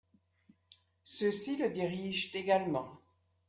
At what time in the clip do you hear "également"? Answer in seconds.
2.33-2.89